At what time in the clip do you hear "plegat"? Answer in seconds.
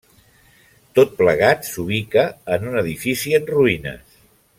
1.19-1.69